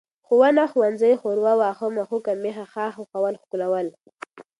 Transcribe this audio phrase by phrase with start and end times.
[0.25, 3.87] ښوونه، ښوونځی، ښوروا، واښه، مښوکه، مېښه، ښاخ، ښخول، ښکلول